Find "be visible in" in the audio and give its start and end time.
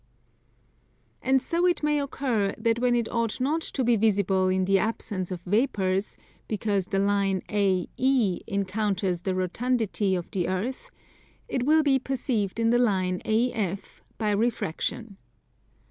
3.83-4.65